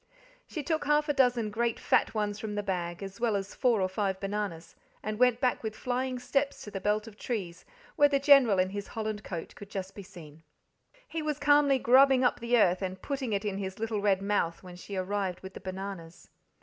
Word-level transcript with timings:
She 0.47 0.63
took 0.63 0.85
half 0.85 1.09
a 1.09 1.13
dozen 1.13 1.51
great 1.51 1.79
fat 1.79 2.15
ones 2.15 2.39
from 2.39 2.55
the 2.55 2.63
bag, 2.63 3.03
as 3.03 3.19
well 3.19 3.35
as 3.35 3.53
four 3.53 3.81
or 3.81 3.87
five 3.87 4.19
bananas, 4.19 4.75
and 5.03 5.19
went 5.19 5.39
back 5.39 5.61
with 5.61 5.75
flying 5.75 6.17
steps 6.17 6.63
to 6.63 6.71
the 6.71 6.81
belt 6.81 7.05
of 7.05 7.19
trees, 7.19 7.65
where 7.97 8.09
the 8.09 8.17
General 8.17 8.57
in 8.57 8.71
his 8.71 8.87
holland 8.87 9.23
coat 9.23 9.53
could 9.53 9.69
just 9.69 9.93
be 9.93 10.01
seen. 10.01 10.41
He 11.07 11.21
was 11.21 11.37
calmly 11.37 11.77
grubbing 11.77 12.23
up 12.23 12.39
the 12.39 12.57
earth 12.57 12.81
and 12.81 12.99
putting 12.99 13.31
it 13.31 13.45
in 13.45 13.59
his 13.59 13.77
little 13.77 14.01
red 14.01 14.23
mouth 14.23 14.63
when 14.63 14.75
she 14.75 14.95
arrived 14.95 15.41
with 15.41 15.53
the 15.53 15.59
bananas. 15.61 16.29